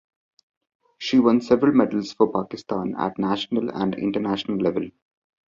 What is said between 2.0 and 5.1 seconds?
for Pakistan at national and international level.